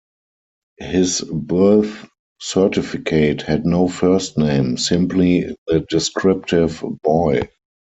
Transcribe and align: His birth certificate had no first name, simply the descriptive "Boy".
His 0.79 1.21
birth 1.21 2.09
certificate 2.39 3.43
had 3.43 3.67
no 3.67 3.87
first 3.87 4.35
name, 4.35 4.77
simply 4.77 5.55
the 5.67 5.81
descriptive 5.91 6.83
"Boy". 7.03 7.47